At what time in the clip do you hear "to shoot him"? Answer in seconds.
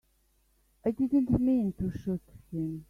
1.73-2.79